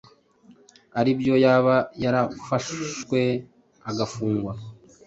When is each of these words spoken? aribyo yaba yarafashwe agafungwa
aribyo 0.99 1.35
yaba 1.45 1.75
yarafashwe 2.03 3.19
agafungwa 3.89 4.53